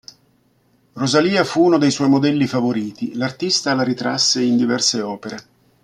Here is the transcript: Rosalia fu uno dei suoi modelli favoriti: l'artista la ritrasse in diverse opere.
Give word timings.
Rosalia 0.93 1.43
fu 1.45 1.63
uno 1.65 1.77
dei 1.77 1.91
suoi 1.91 2.09
modelli 2.09 2.47
favoriti: 2.47 3.13
l'artista 3.13 3.75
la 3.75 3.83
ritrasse 3.83 4.41
in 4.41 4.57
diverse 4.57 4.99
opere. 4.99 5.37